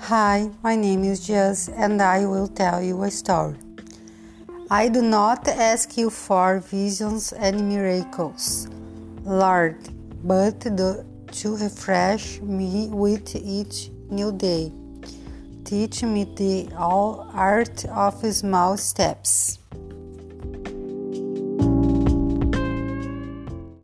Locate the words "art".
17.34-17.84